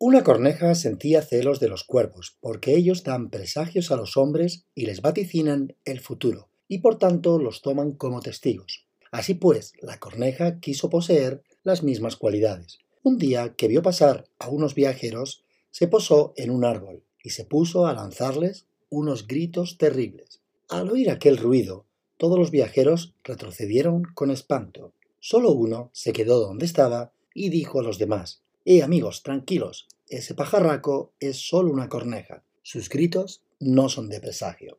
[0.00, 4.86] Una corneja sentía celos de los cuervos, porque ellos dan presagios a los hombres y
[4.86, 8.86] les vaticinan el futuro, y por tanto los toman como testigos.
[9.10, 12.78] Así pues, la corneja quiso poseer las mismas cualidades.
[13.02, 15.42] Un día que vio pasar a unos viajeros,
[15.72, 20.42] se posó en un árbol y se puso a lanzarles unos gritos terribles.
[20.68, 21.86] Al oír aquel ruido,
[22.18, 24.92] todos los viajeros retrocedieron con espanto.
[25.18, 30.34] Solo uno se quedó donde estaba y dijo a los demás Eh, amigos, tranquilos, ese
[30.34, 32.42] pajarraco es solo una corneja.
[32.60, 34.78] Sus gritos no son de presagio.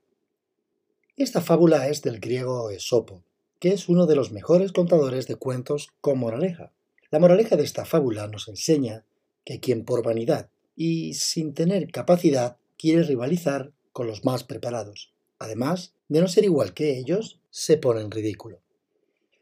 [1.18, 3.24] Esta fábula es del griego Esopo,
[3.58, 6.72] que es uno de los mejores contadores de cuentos con moraleja.
[7.10, 9.06] La moraleja de esta fábula nos enseña
[9.44, 15.96] que quien por vanidad y sin tener capacidad quiere rivalizar con los más preparados, además
[16.10, 18.60] de no ser igual que ellos, se pone en ridículo.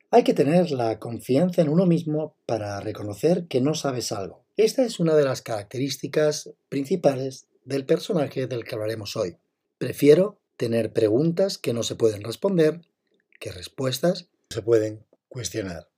[0.10, 4.46] Hay que tener la confianza en uno mismo para reconocer que no sabes algo.
[4.56, 9.36] Esta es una de las características principales del personaje del que hablaremos hoy.
[9.78, 12.80] Prefiero tener preguntas que no se pueden responder
[13.38, 15.90] que respuestas se pueden cuestionar.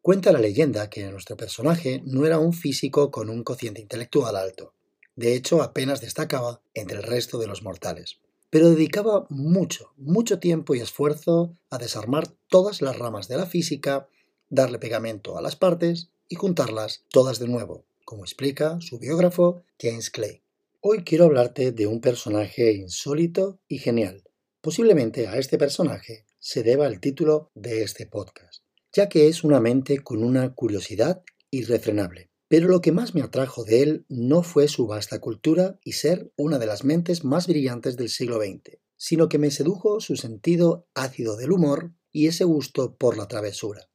[0.00, 4.72] Cuenta la leyenda que nuestro personaje no era un físico con un cociente intelectual alto.
[5.14, 8.18] De hecho, apenas destacaba entre el resto de los mortales
[8.50, 14.08] pero dedicaba mucho, mucho tiempo y esfuerzo a desarmar todas las ramas de la física,
[14.48, 20.10] darle pegamento a las partes y juntarlas todas de nuevo, como explica su biógrafo James
[20.10, 20.42] Clay.
[20.80, 24.24] Hoy quiero hablarte de un personaje insólito y genial.
[24.60, 29.60] Posiblemente a este personaje se deba el título de este podcast, ya que es una
[29.60, 32.27] mente con una curiosidad irrefrenable.
[32.48, 36.32] Pero lo que más me atrajo de él no fue su vasta cultura y ser
[36.36, 40.88] una de las mentes más brillantes del siglo XX, sino que me sedujo su sentido
[40.94, 43.90] ácido del humor y ese gusto por la travesura.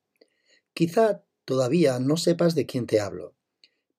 [0.74, 3.36] Quizá todavía no sepas de quién te hablo,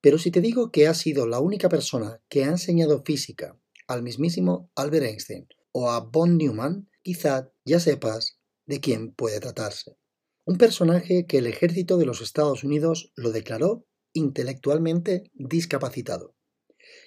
[0.00, 4.02] pero si te digo que ha sido la única persona que ha enseñado física al
[4.02, 9.96] mismísimo Albert Einstein o a von Neumann, quizá ya sepas de quién puede tratarse.
[10.44, 16.34] Un personaje que el ejército de los Estados Unidos lo declaró intelectualmente discapacitado.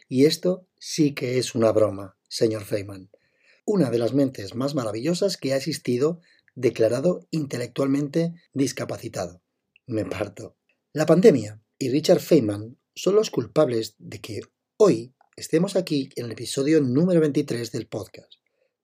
[0.08, 3.10] Y esto sí que es una broma, señor Feynman.
[3.66, 6.22] Una de las mentes más maravillosas que ha existido
[6.56, 9.42] declarado intelectualmente discapacitado.
[9.88, 10.56] Me parto.
[10.94, 14.42] La pandemia y Richard Feynman son los culpables de que
[14.78, 18.34] hoy estemos aquí en el episodio número 23 del podcast.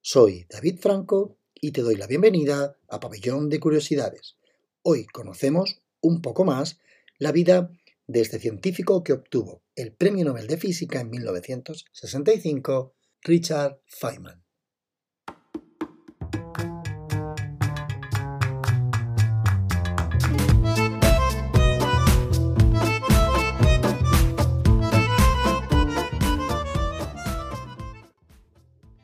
[0.01, 4.38] Soy David Franco y te doy la bienvenida a Pabellón de Curiosidades.
[4.81, 6.79] Hoy conocemos un poco más
[7.17, 7.72] la vida
[8.08, 14.44] de este científico que obtuvo el Premio Nobel de Física en 1965, Richard Feynman.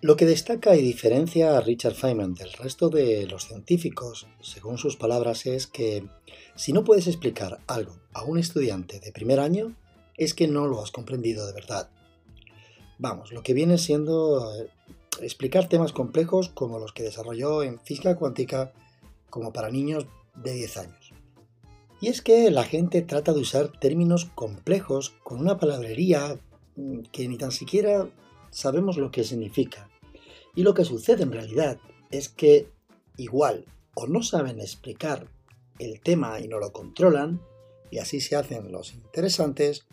[0.01, 4.95] Lo que destaca y diferencia a Richard Feynman del resto de los científicos, según sus
[4.95, 6.03] palabras, es que
[6.55, 9.75] si no puedes explicar algo a un estudiante de primer año,
[10.17, 11.89] es que no lo has comprendido de verdad.
[12.97, 14.69] Vamos, lo que viene siendo eh,
[15.21, 18.73] explicar temas complejos como los que desarrolló en física cuántica
[19.29, 20.05] como para niños
[20.35, 21.13] de 10 años.
[22.01, 26.39] Y es que la gente trata de usar términos complejos con una palabrería
[26.75, 28.09] mm, que ni tan siquiera
[28.51, 29.89] sabemos lo que significa.
[30.55, 31.79] Y lo que sucede en realidad
[32.11, 32.69] es que
[33.17, 33.65] igual
[33.95, 35.27] o no saben explicar
[35.77, 37.41] el tema y no lo controlan,
[37.91, 39.87] y así se hacen los interesantes,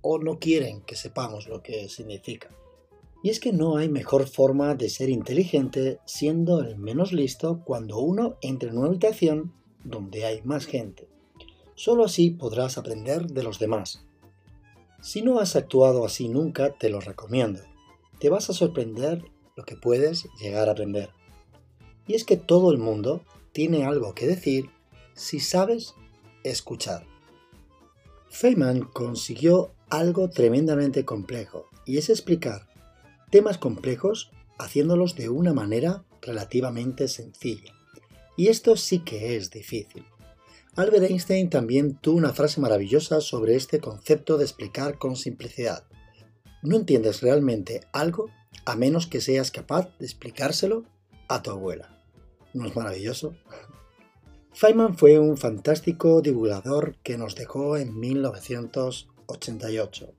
[0.00, 2.50] o no quieren que sepamos lo que significa.
[3.22, 7.98] Y es que no hay mejor forma de ser inteligente siendo el menos listo cuando
[7.98, 11.08] uno entra en una habitación donde hay más gente.
[11.74, 14.04] Solo así podrás aprender de los demás.
[15.00, 17.60] Si no has actuado así nunca, te lo recomiendo.
[18.20, 19.24] Te vas a sorprender
[19.56, 21.10] lo que puedes llegar a aprender.
[22.06, 23.22] Y es que todo el mundo
[23.52, 24.70] tiene algo que decir
[25.14, 25.94] si sabes
[26.42, 27.06] escuchar.
[28.34, 32.66] Feynman consiguió algo tremendamente complejo, y es explicar
[33.30, 37.72] temas complejos haciéndolos de una manera relativamente sencilla.
[38.36, 40.04] Y esto sí que es difícil.
[40.74, 45.84] Albert Einstein también tuvo una frase maravillosa sobre este concepto de explicar con simplicidad.
[46.60, 48.30] No entiendes realmente algo
[48.64, 50.86] a menos que seas capaz de explicárselo
[51.28, 52.02] a tu abuela.
[52.52, 53.36] ¿No es maravilloso?
[54.56, 60.12] Feynman fue un fantástico divulgador que nos dejó en 1988.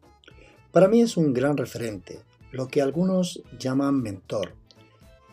[0.73, 2.19] Para mí es un gran referente,
[2.51, 4.55] lo que algunos llaman mentor.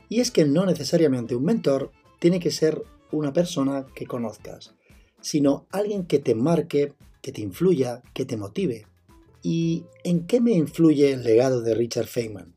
[0.08, 1.90] Y es que no necesariamente un mentor
[2.20, 4.72] tiene que ser una persona que conozcas,
[5.20, 8.87] sino alguien que te marque, que te influya, que te motive.
[9.43, 12.54] ¿Y en qué me influye el legado de Richard Feynman?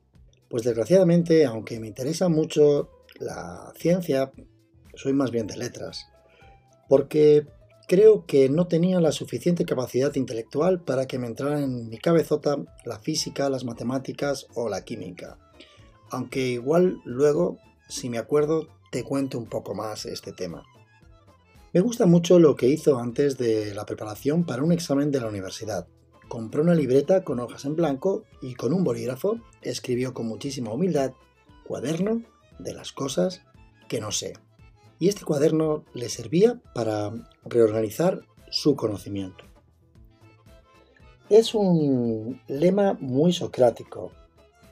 [0.47, 4.31] Pues desgraciadamente, aunque me interesa mucho la ciencia,
[4.93, 6.05] soy más bien de letras,
[6.87, 7.47] porque
[7.87, 12.57] creo que no tenía la suficiente capacidad intelectual para que me entraran en mi cabezota
[12.85, 15.37] la física, las matemáticas o la química.
[16.09, 20.63] Aunque igual luego, si me acuerdo, te cuento un poco más este tema.
[21.73, 25.27] Me gusta mucho lo que hizo antes de la preparación para un examen de la
[25.27, 25.87] universidad.
[26.29, 31.11] Compró una libreta con hojas en blanco y con un bolígrafo escribió con muchísima humildad
[31.65, 32.23] cuaderno
[32.59, 33.41] de las cosas
[33.89, 34.33] que no sé.
[34.99, 37.11] Y este cuaderno le servía para
[37.43, 39.43] reorganizar su conocimiento.
[41.29, 44.11] Es un lema muy socrático.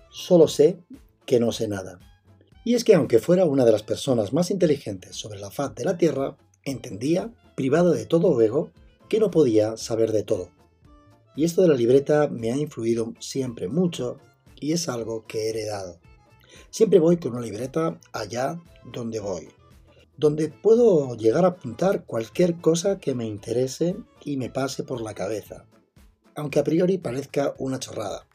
[0.09, 0.77] Solo sé
[1.25, 1.99] que no sé nada.
[2.63, 5.83] Y es que aunque fuera una de las personas más inteligentes sobre la faz de
[5.83, 8.71] la Tierra, entendía, privado de todo ego,
[9.09, 10.49] que no podía saber de todo.
[11.35, 14.19] Y esto de la libreta me ha influido siempre mucho
[14.59, 15.99] y es algo que he heredado.
[16.69, 18.61] Siempre voy con una libreta allá
[18.93, 19.49] donde voy,
[20.17, 25.13] donde puedo llegar a apuntar cualquier cosa que me interese y me pase por la
[25.13, 25.65] cabeza,
[26.35, 28.27] aunque a priori parezca una chorrada.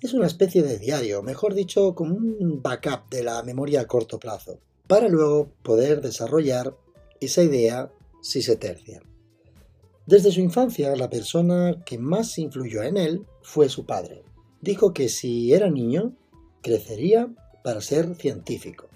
[0.00, 4.18] Es una especie de diario, mejor dicho, como un backup de la memoria a corto
[4.18, 6.74] plazo, para luego poder desarrollar
[7.20, 7.92] esa idea
[8.22, 9.02] si se tercia.
[10.06, 14.24] Desde su infancia, la persona que más influyó en él fue su padre.
[14.60, 16.16] Dijo que si era niño,
[16.62, 17.28] crecería
[17.62, 18.89] para ser científico.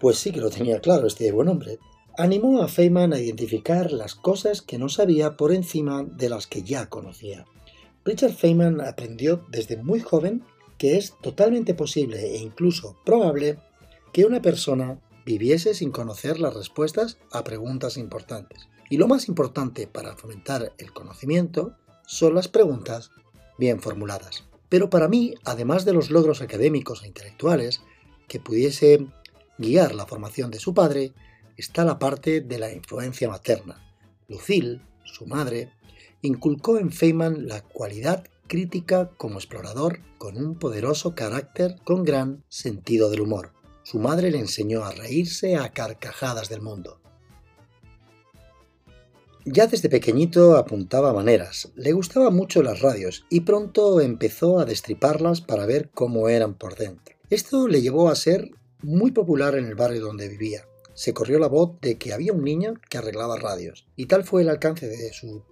[0.00, 1.78] Pues sí que lo tenía claro este buen hombre.
[2.18, 6.62] Animó a Feynman a identificar las cosas que no sabía por encima de las que
[6.62, 7.44] ya conocía.
[8.04, 10.44] Richard Feynman aprendió desde muy joven
[10.78, 13.58] que es totalmente posible e incluso probable
[14.12, 18.68] que una persona viviese sin conocer las respuestas a preguntas importantes.
[18.88, 21.74] Y lo más importante para fomentar el conocimiento
[22.06, 23.10] son las preguntas
[23.58, 24.44] bien formuladas.
[24.68, 27.82] Pero para mí, además de los logros académicos e intelectuales
[28.28, 29.06] que pudiese
[29.58, 31.12] guiar la formación de su padre,
[31.56, 33.82] está la parte de la influencia materna.
[34.28, 35.72] Lucille, su madre,
[36.22, 43.10] inculcó en Feynman la cualidad crítica como explorador con un poderoso carácter con gran sentido
[43.10, 43.52] del humor.
[43.82, 47.00] Su madre le enseñó a reírse a carcajadas del mundo.
[49.44, 55.40] Ya desde pequeñito apuntaba maneras, le gustaban mucho las radios y pronto empezó a destriparlas
[55.40, 57.14] para ver cómo eran por dentro.
[57.30, 58.50] Esto le llevó a ser
[58.82, 60.66] muy popular en el barrio donde vivía.
[60.94, 64.42] Se corrió la voz de que había un niño que arreglaba radios, y tal fue
[64.42, 65.42] el alcance de su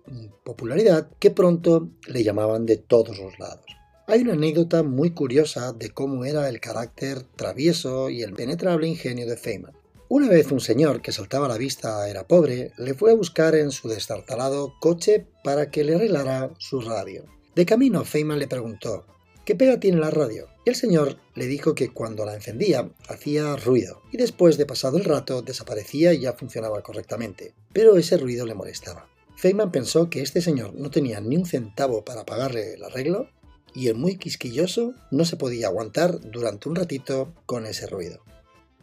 [0.43, 3.67] popularidad que pronto le llamaban de todos los lados.
[4.07, 9.27] Hay una anécdota muy curiosa de cómo era el carácter travieso y el penetrable ingenio
[9.27, 9.75] de Feynman.
[10.09, 13.55] Una vez un señor que saltaba a la vista era pobre, le fue a buscar
[13.55, 17.25] en su destartalado coche para que le arreglara su radio.
[17.55, 19.07] De camino, Feynman le preguntó,
[19.45, 20.49] ¿qué pega tiene la radio?
[20.65, 24.97] Y el señor le dijo que cuando la encendía hacía ruido y después de pasado
[24.97, 29.09] el rato desaparecía y ya funcionaba correctamente, pero ese ruido le molestaba.
[29.37, 33.29] Feynman pensó que este señor no tenía ni un centavo para pagarle el arreglo
[33.75, 38.23] y el muy quisquilloso no se podía aguantar durante un ratito con ese ruido.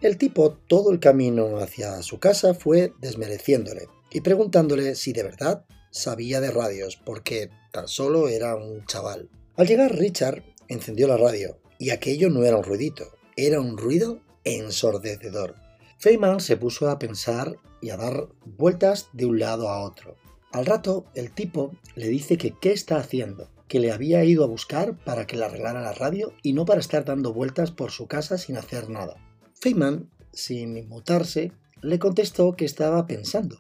[0.01, 5.65] El tipo todo el camino hacia su casa fue desmereciéndole y preguntándole si de verdad
[5.91, 9.29] sabía de radios, porque tan solo era un chaval.
[9.55, 14.21] Al llegar Richard encendió la radio, y aquello no era un ruidito, era un ruido
[14.43, 15.55] ensordecedor.
[15.97, 20.15] Feynman se puso a pensar y a dar vueltas de un lado a otro.
[20.51, 24.47] Al rato, el tipo le dice que qué está haciendo, que le había ido a
[24.47, 28.07] buscar para que le arreglara la radio y no para estar dando vueltas por su
[28.07, 29.15] casa sin hacer nada.
[29.53, 31.51] Feynman, sin inmutarse,
[31.81, 33.57] le contestó que estaba pensando.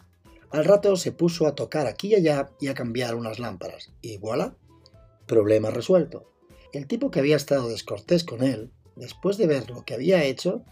[0.49, 3.91] Al rato se puso a tocar aquí y allá y a cambiar unas lámparas.
[4.01, 4.55] Y voilà,
[5.25, 6.30] problema resuelto.
[6.73, 10.63] El tipo que había estado descortés con él, después de ver lo que había hecho,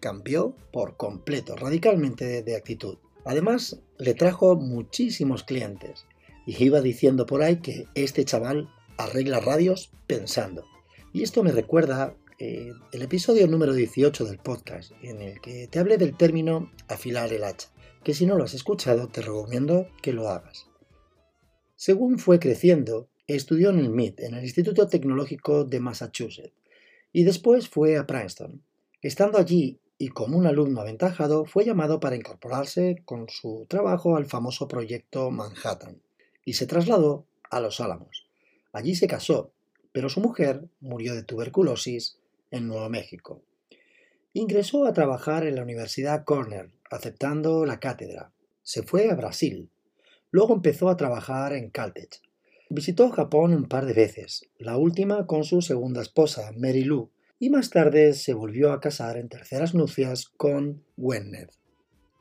[0.00, 2.98] cambió por completo, radicalmente de, actitud.
[3.24, 6.06] Además, le trajo muchísimos clientes
[6.46, 10.64] y iba diciendo por ahí que este chaval arregla radios pensando.
[11.12, 15.78] Y esto me recuerda eh, el episodio número 18 del podcast, en el que te
[15.78, 17.70] hablé del término afilar el hacha,
[18.04, 20.66] que si no lo has escuchado te recomiendo que lo hagas.
[21.74, 26.54] Según fue creciendo, estudió en el MIT, en el Instituto Tecnológico de Massachusetts,
[27.12, 28.62] y después fue a Princeton.
[29.02, 34.26] Estando allí y como un alumno aventajado, fue llamado para incorporarse con su trabajo al
[34.26, 36.00] famoso proyecto Manhattan,
[36.44, 38.26] y se trasladó a Los Álamos.
[38.72, 39.52] Allí se casó,
[39.92, 42.18] pero su mujer murió de tuberculosis
[42.50, 43.42] en Nuevo México.
[44.34, 48.32] Ingresó a trabajar en la Universidad Cornell, aceptando la cátedra.
[48.62, 49.70] Se fue a Brasil.
[50.30, 52.20] Luego empezó a trabajar en Caltech.
[52.68, 57.48] Visitó Japón un par de veces, la última con su segunda esposa, Mary Lou, y
[57.48, 61.52] más tarde se volvió a casar en terceras nupcias con Gwyneth.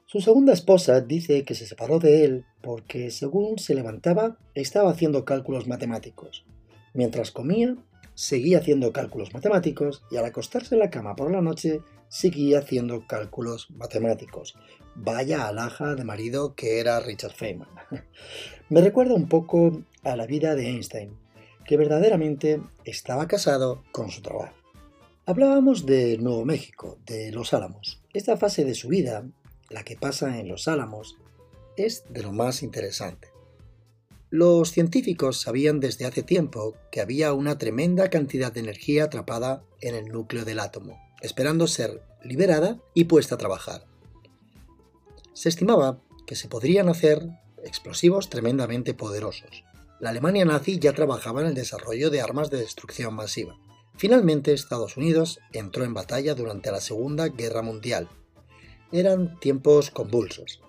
[0.06, 5.26] Su segunda esposa dice que se separó de él porque según se levantaba estaba haciendo
[5.26, 6.46] cálculos matemáticos.
[6.94, 7.76] Mientras comía,
[8.14, 13.08] seguía haciendo cálculos matemáticos y al acostarse en la cama por la noche seguía haciendo
[13.08, 14.56] cálculos matemáticos.
[14.96, 17.68] Vaya alhaja de marido que era Richard Feynman.
[18.70, 21.18] Me recuerda un poco a la vida de Einstein,
[21.66, 24.56] que verdaderamente estaba casado con su trabajo.
[25.26, 28.02] Hablábamos de Nuevo México, de Los Álamos.
[28.14, 29.26] Esta fase de su vida
[29.70, 31.18] la que pasa en los álamos,
[31.78, 33.30] es de lo más interesante.
[34.30, 39.96] Los científicos sabían desde hace tiempo que había una tremenda cantidad de energía atrapada en
[39.96, 43.86] el núcleo del átomo, esperando ser liberada y puesta a trabajar.
[45.34, 47.28] Se estimaba que se podrían hacer
[47.64, 49.64] explosivos tremendamente poderosos.
[50.00, 53.58] La Alemania nazi ya trabajaba en el desarrollo de armas de destrucción masiva.
[53.98, 58.10] Finalmente, Estados Unidos entró en batalla durante la Segunda Guerra Mundial
[58.92, 60.62] eran tiempos convulsos.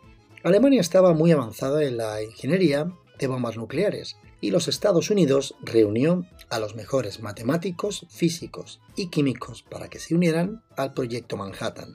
[0.42, 6.24] Alemania estaba muy avanzada en la ingeniería de bombas nucleares y los Estados Unidos reunió
[6.50, 11.94] a los mejores matemáticos, físicos y químicos para que se unieran al proyecto Manhattan,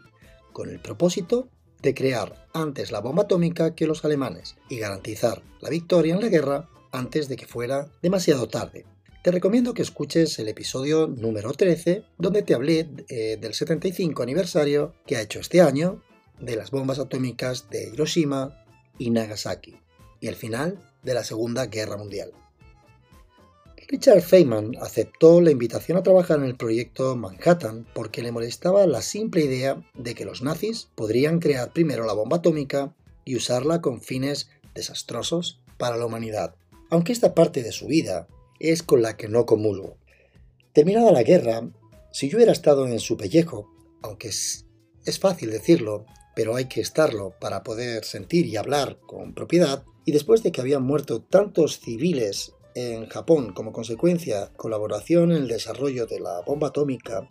[0.51, 1.49] con el propósito
[1.81, 6.27] de crear antes la bomba atómica que los alemanes y garantizar la victoria en la
[6.27, 8.85] guerra antes de que fuera demasiado tarde.
[9.23, 14.95] Te recomiendo que escuches el episodio número 13, donde te hablé eh, del 75 aniversario
[15.05, 16.01] que ha hecho este año
[16.39, 18.65] de las bombas atómicas de Hiroshima
[18.97, 19.79] y Nagasaki
[20.19, 22.31] y el final de la Segunda Guerra Mundial.
[23.87, 29.01] Richard Feynman aceptó la invitación a trabajar en el proyecto Manhattan porque le molestaba la
[29.01, 32.95] simple idea de que los nazis podrían crear primero la bomba atómica
[33.25, 36.55] y usarla con fines desastrosos para la humanidad,
[36.91, 38.27] aunque esta parte de su vida
[38.59, 39.97] es con la que no comulgo.
[40.73, 41.67] Terminada la guerra,
[42.11, 43.71] si yo hubiera estado en su pellejo,
[44.03, 44.67] aunque es,
[45.05, 46.05] es fácil decirlo,
[46.35, 50.61] pero hay que estarlo para poder sentir y hablar con propiedad, y después de que
[50.61, 56.67] habían muerto tantos civiles en Japón como consecuencia colaboración en el desarrollo de la bomba
[56.67, 57.29] atómica,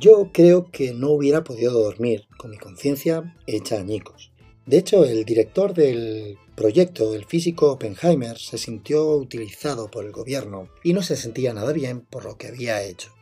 [0.00, 4.33] yo creo que no hubiera podido dormir con mi conciencia hecha añicos.
[4.66, 10.70] De hecho, el director del proyecto, el físico Oppenheimer, se sintió utilizado por el gobierno
[10.82, 13.12] y no se sentía nada bien por lo que había hecho.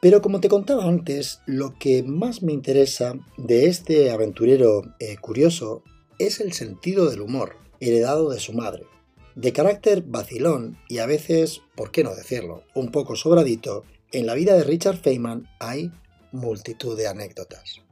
[0.00, 5.82] Pero como te contaba antes, lo que más me interesa de este aventurero eh, curioso
[6.18, 8.84] es el sentido del humor, heredado de su madre.
[9.34, 14.34] De carácter vacilón y a veces, por qué no decirlo, un poco sobradito, en la
[14.34, 15.92] vida de Richard Feynman hay
[16.32, 17.82] multitud de anécdotas.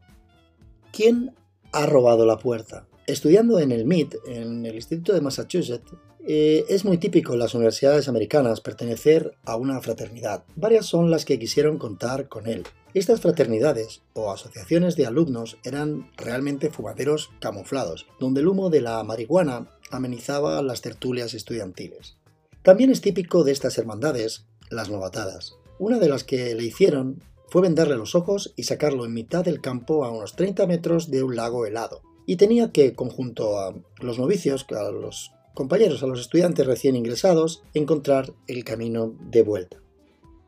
[0.93, 1.35] ¿Quién
[1.73, 2.87] ha robado la puerta?
[3.07, 5.93] Estudiando en el MIT, en el Instituto de Massachusetts,
[6.29, 10.43] eh, es muy típico en las universidades americanas pertenecer a una fraternidad.
[10.57, 12.65] Varias son las que quisieron contar con él.
[12.95, 19.05] Estas fraternidades o asociaciones de alumnos eran realmente fumaderos camuflados, donde el humo de la
[19.05, 22.17] marihuana amenizaba las tertulias estudiantiles.
[22.63, 25.55] También es típico de estas hermandades las novatadas.
[25.79, 29.61] Una de las que le hicieron fue venderle los ojos y sacarlo en mitad del
[29.61, 32.03] campo a unos 30 metros de un lago helado.
[32.27, 37.63] Y tenía que, conjunto a los novicios, a los compañeros, a los estudiantes recién ingresados,
[37.73, 39.81] encontrar el camino de vuelta.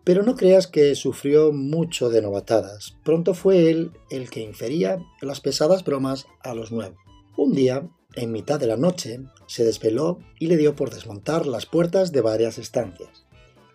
[0.04, 2.96] Pero no creas que sufrió mucho de novatadas.
[3.04, 6.98] Pronto fue él el que infería las pesadas bromas a los nuevos.
[7.36, 11.66] Un día, en mitad de la noche, se desveló y le dio por desmontar las
[11.66, 13.27] puertas de varias estancias.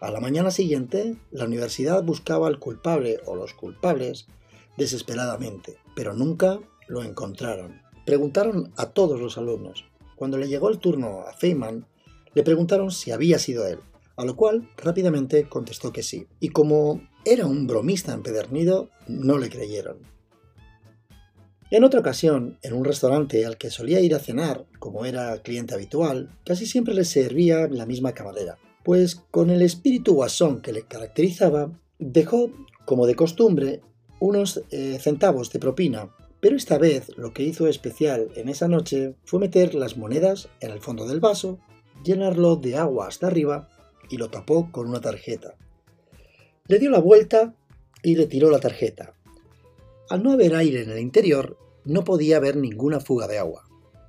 [0.04, 4.28] A la mañana siguiente, la universidad buscaba al culpable o los culpables
[4.76, 7.82] desesperadamente, pero nunca lo encontraron.
[8.06, 9.86] Preguntaron a todos los alumnos,
[10.18, 11.88] cuando le llegó el turno a Feynman,
[12.34, 13.80] le preguntaron si había sido él,
[14.18, 19.50] a lo cual rápidamente contestó que sí, y como era un bromista empedernido, no le
[19.50, 20.00] creyeron.
[21.72, 25.74] En otra ocasión, en un restaurante al que solía ir a cenar, como era cliente
[25.74, 30.84] habitual, casi siempre le servía la misma camarera, pues con el espíritu guasón que le
[30.84, 32.52] caracterizaba, dejó,
[32.86, 33.82] como de costumbre,
[34.20, 36.10] unos eh, centavos de propina
[36.44, 40.72] pero esta vez lo que hizo especial en esa noche fue meter las monedas en
[40.72, 41.58] el fondo del vaso,
[42.04, 43.70] llenarlo de agua hasta arriba
[44.10, 45.56] y lo tapó con una tarjeta.
[46.68, 47.56] Le dio la vuelta
[48.02, 49.14] y retiró la tarjeta.
[50.10, 53.64] Al no haber aire en el interior, no podía haber ninguna fuga de agua.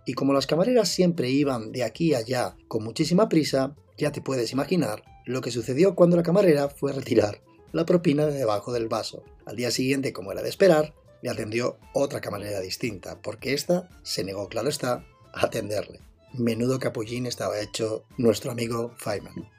[0.04, 4.20] Y como las camareras siempre iban de aquí a allá con muchísima prisa, ya te
[4.20, 7.40] puedes imaginar lo que sucedió cuando la camarera fue a retirar
[7.74, 9.24] la propina de debajo del vaso.
[9.46, 14.22] Al día siguiente, como era de esperar, le atendió otra camarera distinta, porque ésta se
[14.22, 16.00] negó, claro está, a atenderle.
[16.32, 19.50] menudo capullín estaba hecho nuestro amigo Feynman.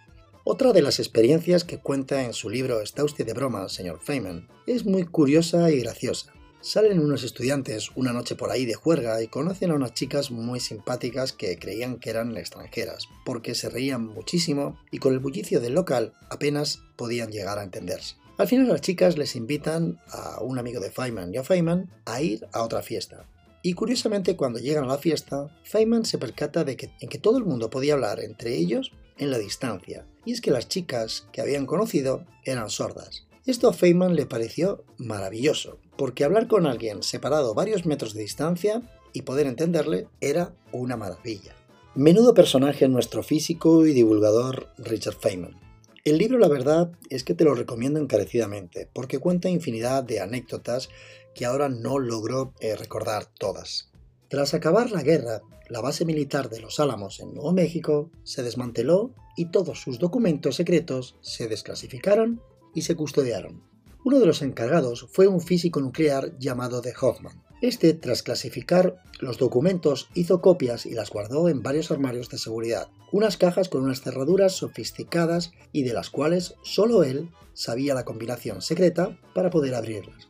[0.45, 4.47] Otra de las experiencias que cuenta en su libro ¿Está usted de broma, señor Feynman?
[4.67, 6.34] es muy curiosa y graciosa.
[6.65, 10.59] Salen unos estudiantes una noche por ahí de juerga y conocen a unas chicas muy
[10.59, 15.75] simpáticas que creían que eran extranjeras, porque se reían muchísimo y con el bullicio del
[15.75, 18.15] local apenas podían llegar a entenderse.
[18.39, 22.23] Al final las chicas les invitan a un amigo de Feynman y a Feynman a
[22.23, 23.27] ir a otra fiesta.
[23.61, 27.37] Y curiosamente cuando llegan a la fiesta, Feynman se percata de que, en que todo
[27.37, 31.41] el mundo podía hablar entre ellos en la distancia, y es que las chicas que
[31.41, 33.27] habían conocido eran sordas.
[33.45, 38.81] Esto a Feynman le pareció maravilloso, porque hablar con alguien separado varios metros de distancia
[39.13, 41.53] y poder entenderle era una maravilla.
[41.93, 45.59] Menudo personaje nuestro físico y divulgador Richard Feynman.
[46.03, 50.89] El libro, la verdad, es que te lo recomiendo encarecidamente, porque cuenta infinidad de anécdotas
[51.35, 53.91] que ahora no logro eh, recordar todas.
[54.27, 59.13] Tras acabar la guerra, la base militar de Los Álamos en Nuevo México se desmanteló
[59.37, 62.41] y todos sus documentos secretos se desclasificaron
[62.75, 63.63] y se custodiaron.
[64.03, 67.41] Uno de los encargados fue un físico nuclear llamado de Hoffman.
[67.61, 72.89] Este, tras clasificar los documentos, hizo copias y las guardó en varios armarios de seguridad,
[73.11, 78.61] unas cajas con unas cerraduras sofisticadas y de las cuales solo él sabía la combinación
[78.61, 80.27] secreta para poder abrirlas.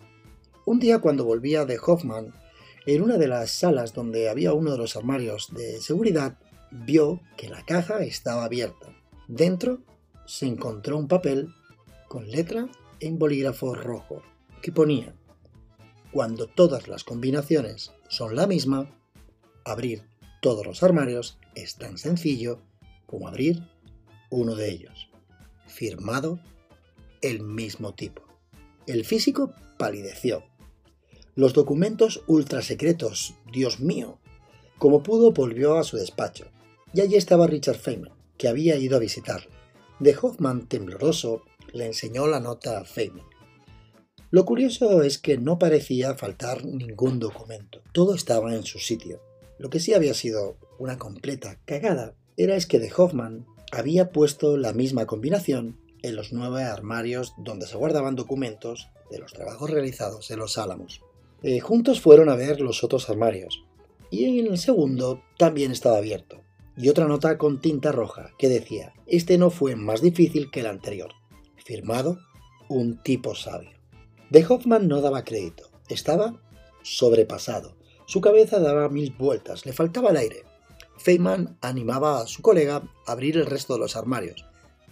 [0.66, 2.34] Un día cuando volvía de Hoffman,
[2.86, 6.38] en una de las salas donde había uno de los armarios de seguridad,
[6.72, 8.96] vio que la caja estaba abierta.
[9.28, 9.80] Dentro
[10.26, 11.50] se encontró un papel
[12.16, 12.70] con letra
[13.02, 14.22] en bolígrafo rojo
[14.62, 15.14] que ponía,
[16.14, 18.90] cuando todas las combinaciones son la misma,
[19.66, 20.04] abrir
[20.42, 22.62] todos los armarios es tan sencillo
[23.06, 23.68] como abrir
[24.30, 25.10] uno de ellos.
[25.68, 26.40] Firmado
[27.22, 28.24] el mismo tipo.
[28.88, 30.46] El físico palideció.
[31.36, 34.20] Los documentos ultrasecretos, Dios mío.
[34.78, 36.46] Como pudo, volvió a su despacho.
[36.94, 39.50] Y allí estaba Richard Feynman, que había ido a visitarle.
[40.00, 41.44] De Hoffman, tembloroso,
[41.76, 43.26] le enseñó la nota a Feynman.
[44.32, 47.82] Lo curioso es que no parecía faltar ningún documento.
[47.92, 49.22] Todo estaba en su sitio.
[49.60, 54.56] Lo que sí había sido una completa cagada era es que de Hoffman había puesto
[54.56, 60.32] la misma combinación en los nueve armarios donde se guardaban documentos de los trabajos realizados
[60.32, 61.02] en los Álamos.
[61.44, 63.66] Eh, juntos fueron a ver los otros armarios,
[64.10, 66.42] y en el segundo también estaba abierto,
[66.78, 70.68] y otra nota con tinta roja que decía, este no fue más difícil que el
[70.68, 71.12] anterior.
[71.66, 72.20] Firmado,
[72.70, 73.72] un tipo sabio.
[74.30, 76.40] De Hoffman no daba crédito, estaba
[76.84, 77.76] sobrepasado.
[78.06, 80.44] Su cabeza daba mil vueltas, le faltaba el aire.
[80.98, 84.46] Feynman animaba a su colega a abrir el resto de los armarios,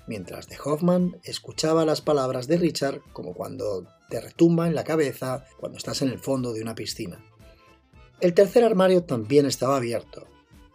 [0.07, 5.45] mientras de Hoffman escuchaba las palabras de Richard como cuando te retumba en la cabeza
[5.59, 7.23] cuando estás en el fondo de una piscina.
[8.19, 10.25] El tercer armario también estaba abierto,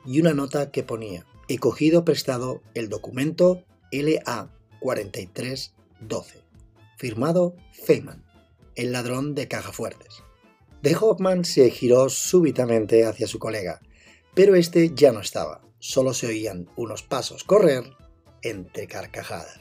[0.07, 6.43] y una nota que ponía, he cogido prestado el documento LA 43 12.
[6.97, 8.25] Firmado Feynman,
[8.75, 10.23] el ladrón de caja fuertes.
[10.83, 13.81] De Hoffman se giró súbitamente hacia su colega,
[14.35, 17.85] pero este ya no estaba, solo se oían unos pasos correr
[18.43, 19.59] entre carcajadas.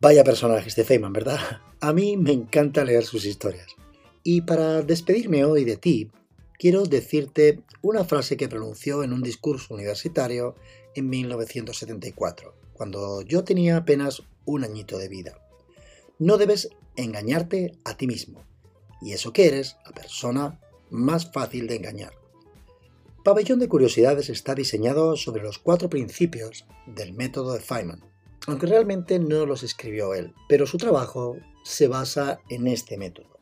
[0.00, 1.60] Vaya personajes de Feynman, ¿verdad?
[1.80, 3.76] A mí me encanta leer sus historias.
[4.22, 6.10] Y para despedirme hoy de ti,
[6.58, 10.54] quiero decirte una frase que pronunció en un discurso universitario
[10.94, 15.38] en 1974, cuando yo tenía apenas un añito de vida.
[16.18, 18.42] No debes engañarte a ti mismo,
[19.02, 22.14] y eso que eres la persona más fácil de engañar.
[23.22, 28.04] Pabellón de Curiosidades está diseñado sobre los cuatro principios del método de Feynman,
[28.46, 33.40] aunque realmente no los escribió él, pero su trabajo se basa en este método.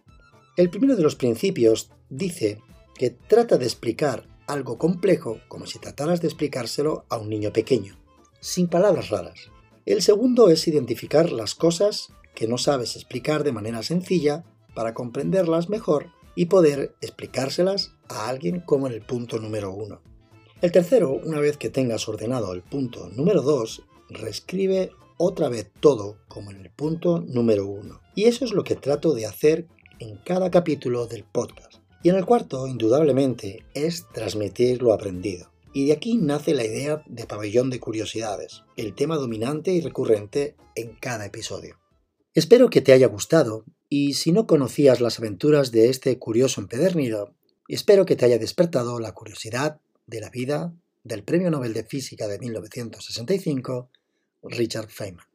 [0.57, 2.63] El primero de los principios dice
[2.95, 7.99] que trata de explicar algo complejo como si trataras de explicárselo a un niño pequeño,
[8.41, 9.51] sin palabras raras.
[9.87, 14.45] El segundo es identificar las cosas que no sabes explicar de manera sencilla
[14.75, 20.01] para comprenderlas mejor y poder explicárselas a alguien como en el punto número uno.
[20.63, 26.17] El tercero, una vez que tengas ordenado el punto número 2, reescribe otra vez todo
[26.29, 28.01] como en el punto número uno.
[28.15, 29.69] Y eso es lo que trato de hacer
[29.99, 31.75] en cada capítulo del podcast.
[32.03, 35.54] Y en el cuarto, indudablemente, es transmitir lo aprendido.
[35.77, 40.57] Y de aquí nace la idea de pabellón de curiosidades, el tema dominante y recurrente
[40.77, 41.81] en cada episodio.
[42.33, 47.35] Espero que te haya gustado y si no conocías las aventuras de este curioso empedernido,
[47.67, 52.29] espero que te haya despertado la curiosidad de la vida del Premio Nobel de Física
[52.29, 53.91] de 1965,
[54.45, 55.27] Richard Feynman.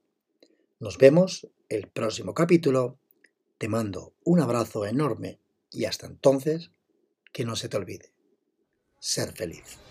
[0.79, 2.97] Nos vemos el próximo capítulo.
[3.57, 6.71] Te mando un abrazo enorme y hasta entonces,
[7.33, 8.13] que no se te olvide,
[8.99, 9.88] ser feliz.